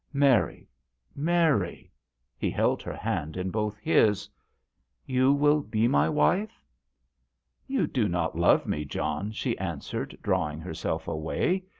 Mary 0.13 0.67
Mary," 1.15 1.91
he 2.35 2.49
held 2.49 2.81
her 2.81 2.95
hand 2.95 3.37
in 3.37 3.51
both 3.51 3.77
his" 3.77 4.27
you 5.05 5.31
will 5.31 5.61
be 5.61 5.87
my 5.87 6.09
wife?"" 6.09 6.59
You 7.67 7.85
do 7.85 8.07
not 8.07 8.35
love 8.35 8.65
me, 8.65 8.83
John," 8.83 9.31
she 9.31 9.55
answered, 9.59 10.17
drawing 10.23 10.59
herself 10.59 11.07
away. 11.07 11.65